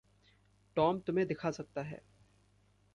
Tom 0.75 0.99
तुम्हें 0.99 1.27
दिखा 1.27 1.51
सकता 1.51 1.81
है। 1.81 2.01